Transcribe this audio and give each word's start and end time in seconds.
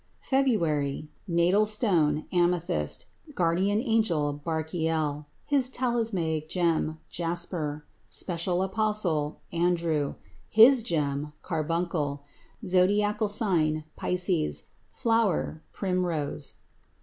FEBRUARY 0.23 1.09
Natal 1.27 1.67
stone 1.67 2.25
Amethyst. 2.31 3.05
Guardian 3.35 3.79
angel 3.79 4.41
Barchiel. 4.43 5.27
His 5.45 5.69
talismanic 5.69 6.49
gem 6.49 6.97
Jasper. 7.11 7.85
Special 8.09 8.63
apostle 8.63 9.41
Andrew. 9.51 10.15
His 10.49 10.81
gem 10.81 11.33
Carbuncle. 11.43 12.23
Zodiacal 12.65 13.27
sign 13.27 13.83
Pisces. 13.95 14.63
Flower 14.91 15.61
Primrose. 15.71 16.55